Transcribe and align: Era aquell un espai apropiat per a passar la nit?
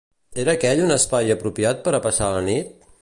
Era 0.43 0.53
aquell 0.57 0.81
un 0.85 0.93
espai 0.95 1.29
apropiat 1.35 1.85
per 1.89 1.95
a 1.99 2.01
passar 2.07 2.31
la 2.37 2.45
nit? 2.49 2.91